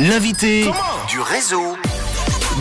[0.00, 0.68] L'invité
[1.08, 1.76] du réseau.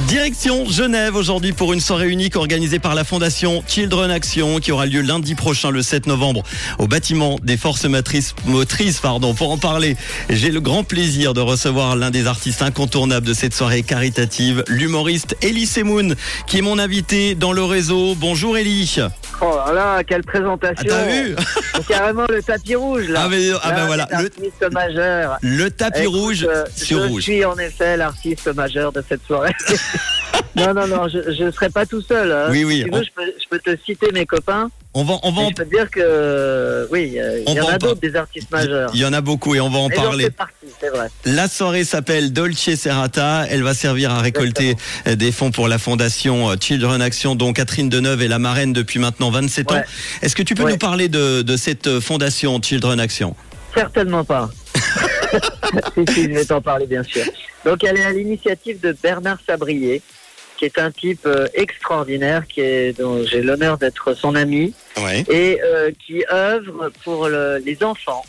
[0.08, 4.88] Direction Genève aujourd'hui pour une soirée unique organisée par la fondation Children Action qui aura
[4.88, 6.42] lieu lundi prochain le 7 novembre
[6.80, 8.34] au bâtiment des forces motrices.
[8.48, 9.36] motrices pardon.
[9.36, 9.96] Pour en parler,
[10.32, 15.38] j'ai le grand plaisir de recevoir l'un des artistes incontournables de cette soirée caritative, l'humoriste
[15.44, 16.16] Elie Semoun
[16.48, 18.16] qui est mon invité dans le réseau.
[18.16, 18.98] Bonjour Elie.
[19.42, 21.36] Oh là là, quelle présentation Ah, t'as vu
[21.76, 23.22] C'est carrément le tapis rouge là.
[23.26, 25.38] Ah, mais- ah, Là, ben voilà, c'est le- L'artiste majeur.
[25.42, 27.22] Le tapis Écoute, rouge euh, sur je rouge.
[27.24, 29.54] suis en effet l'artiste majeur de cette soirée.
[30.56, 32.32] non, non, non, je ne serai pas tout seul.
[32.32, 32.48] hein.
[32.52, 34.70] Oui, oui, Si tu on- veux, je, peux, je peux te citer mes copains.
[34.96, 37.80] On va, on va en, je peux te dire que, oui, il y en a
[37.80, 38.92] d'autres des artistes majeurs.
[38.94, 40.30] il y en a beaucoup et on va en Et parler.
[40.30, 40.54] partie,
[40.94, 41.08] vrai.
[41.26, 43.46] La soirée s'appelle Dolce Serrata.
[43.50, 44.76] Elle va servir à récolter
[45.08, 48.72] euh, des fonds pour la fondation euh, Children Action, dont Catherine Deneuve est la marraine
[48.74, 49.76] depuis maintenant 27 ans.
[49.76, 49.84] Ouais.
[50.22, 50.74] Est-ce que tu peux Ouais.
[50.74, 53.36] nous parler de, de cette euh, fondation Children Action?
[53.74, 54.52] Certainement pas.
[55.96, 57.24] si, si, je vais t'en parler, bien sûr.
[57.66, 60.02] Donc, elle est à l'initiative de Bernard Sabrier,
[60.58, 65.24] qui est un type euh, extraordinaire, qui est, dont j'ai l'honneur d'être son ami, Ouais.
[65.30, 68.24] et euh, qui œuvre pour le- les enfants.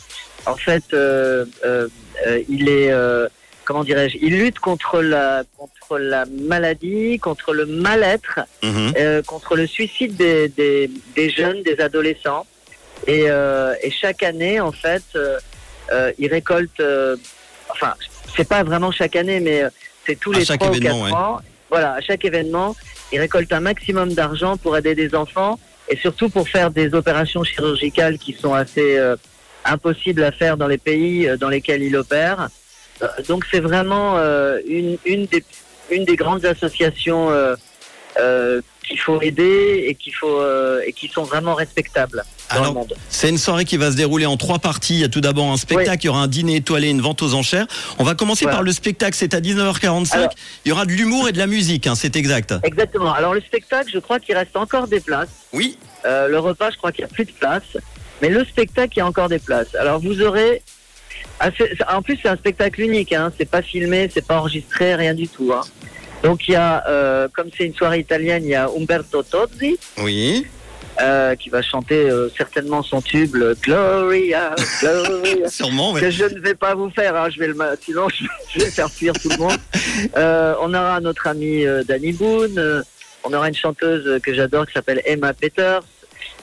[0.45, 1.87] En fait, euh, euh,
[2.27, 3.27] euh, il est, euh,
[3.65, 9.67] comment dirais-je, il lutte contre la, contre la maladie, contre le mal-être, euh, contre le
[9.67, 12.45] suicide des, des, des jeunes, des adolescents.
[13.07, 15.03] Et, euh, et chaque année, en fait,
[16.17, 17.15] il récolte, euh,
[17.69, 17.93] enfin,
[18.35, 19.69] c'est pas vraiment chaque année, mais euh,
[20.05, 21.17] c'est tous À les chaque trois ou événement, quatre ouais.
[21.17, 21.39] ans.
[21.69, 22.75] Voilà, à chaque événement,
[23.11, 25.59] il récolte un maximum d'argent pour aider des enfants
[25.89, 29.15] et surtout pour faire des opérations chirurgicales qui sont assez euh,
[29.65, 32.49] impossibles à faire dans les pays euh, dans lesquels il opère.
[33.01, 35.43] Euh, donc c'est vraiment euh, une, une, des,
[35.91, 37.55] une des grandes associations euh,
[38.19, 42.67] euh, qu'il faut aider et qu'il faut euh, et qui sont vraiment respectables dans Alors,
[42.67, 42.93] le monde.
[43.09, 44.95] C'est une soirée qui va se dérouler en trois parties.
[44.95, 47.21] Il y a tout d'abord un spectacle, il y aura un dîner étoilé, une vente
[47.21, 47.65] aux enchères.
[47.97, 48.57] On va commencer Voilà.
[48.57, 50.13] par le spectacle, c'est à 19h45.
[50.15, 50.29] Alors-
[50.65, 52.53] il y aura de l'humour et de la musique, hein, c'est exact.
[52.63, 53.13] Exactement.
[53.13, 55.29] Alors le spectacle, je crois qu'il reste encore des places.
[55.53, 55.77] Oui.
[56.05, 57.63] Euh, le repas, je crois qu'il n'y a plus de place.
[58.21, 59.73] Mais le spectacle, il y a encore des places.
[59.75, 60.61] Alors vous aurez.
[61.89, 63.11] En plus, c'est un spectacle unique.
[63.11, 63.31] Hein.
[63.37, 65.51] C'est pas filmé, c'est pas enregistré, rien du tout.
[65.53, 65.61] Hein.
[66.25, 69.77] Donc il y a, euh, comme c'est une soirée italienne, il y a Umberto Tozzi
[69.99, 70.47] Oui.
[70.99, 75.49] euh, qui va chanter euh, certainement son tube le Gloria, Gloria.
[75.59, 76.01] Sûrement, ouais.
[76.01, 78.71] que je ne vais pas vous faire, hein, je vais le, sinon je, je vais
[78.71, 79.57] faire fuir tout le monde.
[80.17, 82.81] Euh, on aura notre ami euh, Danny Boone, euh,
[83.23, 85.83] on aura une chanteuse que j'adore qui s'appelle Emma Peters.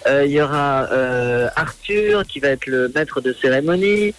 [0.07, 4.15] Euh, Il y aura euh, Arthur qui va être le maître de cérémonie.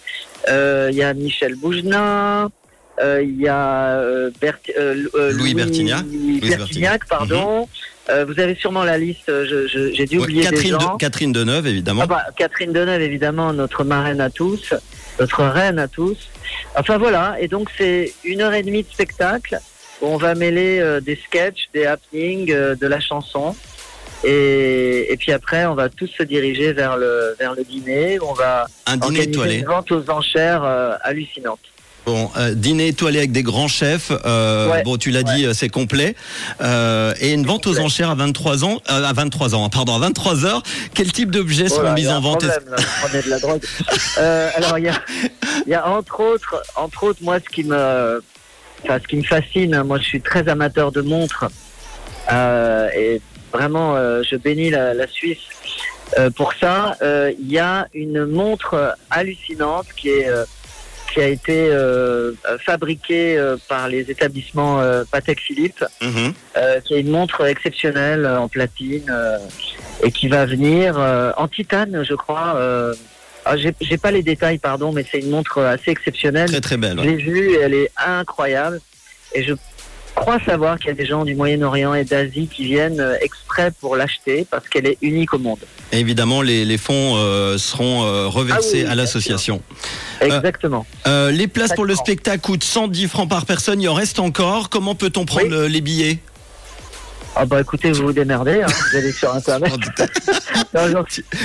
[0.48, 2.48] Euh, Il y a Michel Boujna.
[3.00, 6.04] Euh, Il y a euh, Bert- euh, euh, Louis Bertignac.
[6.04, 7.68] Louis Louis Bertignac, pardon.
[8.10, 9.32] Euh, vous avez sûrement la liste.
[9.94, 10.94] J'ai dû Ouais, oublier des Catherine, gens.
[10.94, 12.02] de- Catherine Deneuve, évidemment.
[12.04, 14.74] Ah bah, Catherine Deneuve, évidemment, notre marraine à tous,
[15.18, 16.18] notre reine à tous.
[16.76, 19.58] Enfin voilà, et donc c'est une heure et demie de spectacle
[20.02, 23.56] où on va mêler euh, des sketchs, des happenings, euh, de la chanson.
[24.22, 28.18] Et, et puis après, on va tous se diriger vers le, vers le dîner.
[28.20, 29.54] où On va un dîner organiser étoilé.
[29.58, 31.60] une vente aux enchères euh, hallucinante.
[32.06, 34.12] Bon, euh, dîner étoilé avec des grands chefs.
[34.26, 36.14] euh, Ouais, bon, tu l'as dit, euh, c'est complet.
[36.60, 39.98] Euh, et une vente aux enchères à 23 ans, euh, à 23 ans, pardon, à
[40.00, 40.62] 23 heures.
[40.94, 42.46] Quel type d'objets seront Voilà, mis il y a en vente?
[42.46, 42.62] problème,
[43.14, 43.62] là, de la drogue.
[44.18, 45.00] Euh, alors il y a,
[45.66, 48.22] y a entre autres, entre autres, moi ce qui me,
[48.84, 51.46] enfin ce qui me fascine, moi je suis très amateur de montres
[52.30, 53.20] euh, et
[53.52, 55.38] vraiment euh, je bénis la, la Suisse
[56.18, 56.96] euh, pour ça.
[57.02, 60.44] Euh, Il y a une montre hallucinante qui est euh,
[61.14, 66.32] qui a été euh, fabriquée euh, par les établissements euh, Patek Philippe Mhm.
[66.56, 69.10] euh, qui est une montre exceptionnelle en platine
[70.02, 70.98] et qui va venir
[71.36, 72.58] en titane, je crois.
[73.46, 76.48] Ah, j'ai pas les détails, pardon, mais c'est une montre assez exceptionnelle.
[76.50, 76.98] Très très belle.
[76.98, 78.80] Je l'ai vue, elle est incroyable.
[79.34, 79.52] Et je
[80.14, 83.72] crois savoir qu'il y a des gens du Moyen-Orient et d'Asie qui viennent euh, exprès
[83.80, 85.58] pour l'acheter parce qu'elle est unique au monde.
[85.92, 89.60] Et évidemment, les, les fonds euh, seront euh, reversés Ah oui, à l'association.
[90.20, 90.86] Exactement.
[91.06, 93.80] Euh, les places pour le spectacle coûtent 110 francs par personne.
[93.80, 94.70] Il en reste encore.
[94.70, 95.72] Comment peut-on prendre Oui.
[95.72, 96.18] les billets?
[97.36, 99.72] Ah bah écoutez, vous vous démerdez, hein, vous allez sur Internet.
[100.74, 101.04] Non,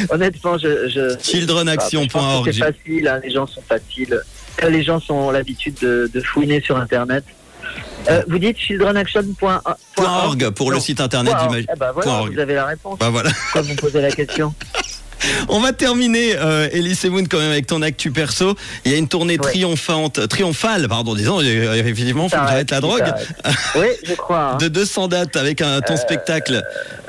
[0.09, 0.87] honnêtement, je...
[0.89, 2.51] je Childrenaction.org.
[2.51, 4.19] C'est facile, hein, les gens sont faciles.
[4.67, 7.23] Les gens ont l'habitude de, de fouiner sur Internet.
[8.09, 9.61] Euh, vous dites childrenaction.org
[9.97, 11.65] .org pour le site internet d'image.
[11.73, 12.97] Eh ben voilà, vous avez la réponse.
[12.99, 13.29] Bah voilà.
[13.31, 14.53] Pourquoi vous posez la question
[15.49, 18.55] On va terminer, euh, Elise Moon, quand même avec ton actu perso.
[18.85, 19.51] Il y a une tournée Ouais.
[19.51, 23.03] triomphante, triomphale, pardon, disons, euh, effectivement, faut que j'arrête la drogue,
[23.75, 24.51] Oui, je crois.
[24.53, 24.57] hein.
[24.61, 26.63] de 200 dates avec un, ton spectacle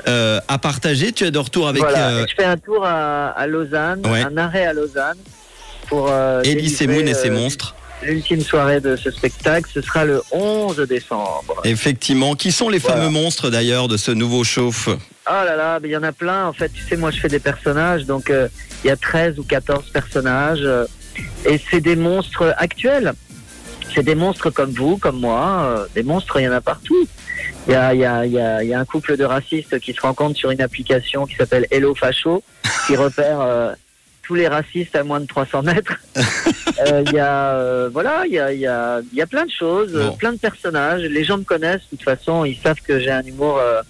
[0.09, 1.13] euh, à partager.
[1.13, 4.23] Tu es de retour avec voilà, je fais un tour à, à Lausanne, Ouais.
[4.23, 5.17] un arrêt à Lausanne
[5.87, 6.11] pour.
[6.43, 7.75] Elise Moon et ses monstres.
[8.03, 11.61] L'ultime soirée de ce spectacle, ce sera le 11 décembre.
[11.63, 12.35] Effectivement.
[12.35, 12.97] Qui sont les Voilà.
[12.97, 14.97] fameux monstres d'ailleurs de ce nouveau chauffe Oh
[15.45, 16.47] là là, il y en a plein.
[16.47, 18.47] En fait, tu sais, moi, je fais des personnages, donc euh,
[18.83, 20.85] il y a 13 ou 14 personnages, euh,
[21.45, 23.13] et c'est des monstres actuels.
[23.93, 25.63] C'est des monstres comme vous, comme moi.
[25.77, 27.07] euh, des monstres, il y en a partout.
[27.67, 29.93] Il y a, y, a, y, a, il y a un couple de racistes qui
[29.93, 32.41] se rencontrent sur une application qui s'appelle Hello Facho,
[32.87, 33.39] qui repère
[34.31, 35.93] tous les racistes à moins de 300 mètres.
[36.87, 39.51] Euh, Il y a, euh, voilà, il y a, y, a, y a plein de
[39.51, 40.13] choses, Bon.
[40.15, 41.01] plein de personnages.
[41.01, 43.81] Les gens me connaissent, de toute façon, ils savent que j'ai un humour euh,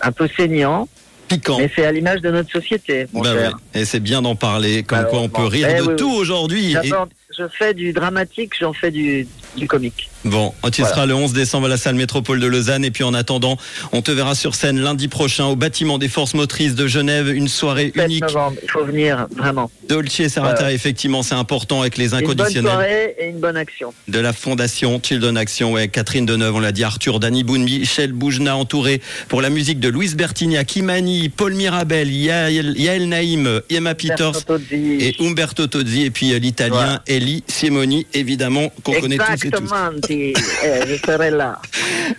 [0.00, 0.88] un peu saignant.
[1.28, 1.58] Piquant.
[1.58, 3.58] Mais c'est à l'image de notre société, mon Bah cher.
[3.74, 3.80] ouais.
[3.80, 6.16] Et c'est bien d'en parler, comme quoi on peut rire Eh de oui, tout oui.
[6.18, 6.76] aujourd'hui.
[6.82, 6.90] Et-
[7.38, 9.26] Je fais du dramatique, j'en fais du,
[9.56, 10.10] du comique.
[10.24, 10.94] Bon, tu Voilà.
[10.94, 12.84] seras le 11 décembre à la salle métropole de Lausanne.
[12.84, 13.58] Et puis en attendant,
[13.92, 17.28] on te verra sur scène lundi prochain au bâtiment des forces motrices de Genève.
[17.28, 18.22] Une soirée 7 unique.
[18.24, 19.70] novembre, il faut venir, vraiment.
[19.88, 23.56] Dolce et Serrata, effectivement, c'est important avec les Une bonne inconditionnels soirée et une bonne
[23.56, 23.92] action.
[24.08, 25.72] de la fondation Children Action.
[25.72, 29.78] Ouais, Catherine Deneuve, on l'a dit, Arthur, Danny Boone, Michel Boujna, entouré pour la musique
[29.78, 34.32] de Louise Bertignac, Kimani, Paul Mirabel, Yael, Yael Naïm, Emma Peters
[34.70, 36.02] et Umberto Tozzi.
[36.04, 37.02] Et puis euh, l'italien Voilà.
[37.06, 39.43] Eli Simoni, évidemment, qu'on connaît tous.
[39.44, 39.90] Exactement.
[40.08, 40.34] Eh,
[40.88, 41.60] je serai là.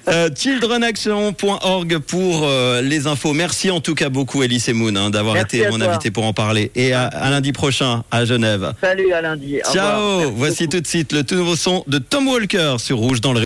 [0.08, 3.34] Euh, childrenaction.org pour euh, les infos.
[3.34, 5.90] Merci en tout cas beaucoup, Elise Moon, hein, d'avoir été mon toi.
[5.90, 6.72] invité pour en parler.
[6.76, 8.74] Et à, à lundi prochain à Genève.
[8.82, 9.60] Salut, à lundi.
[9.72, 10.78] Ciao Voici beaucoup.
[10.78, 13.34] tout de suite le tout nouveau son de Tom Walker sur Rouge dans le